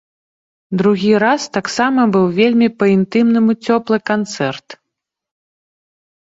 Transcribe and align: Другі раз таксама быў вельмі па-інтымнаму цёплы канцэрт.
Другі 0.81 1.11
раз 1.23 1.41
таксама 1.57 2.01
быў 2.15 2.25
вельмі 2.41 2.67
па-інтымнаму 2.81 3.51
цёплы 3.65 3.97
канцэрт. 4.13 4.67